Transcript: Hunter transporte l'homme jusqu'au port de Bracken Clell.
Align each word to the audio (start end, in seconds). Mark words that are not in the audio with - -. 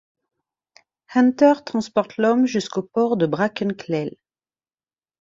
Hunter 1.13 1.53
transporte 1.63 2.17
l'homme 2.17 2.47
jusqu'au 2.47 2.81
port 2.81 3.17
de 3.17 3.27
Bracken 3.27 3.73
Clell. 3.75 4.17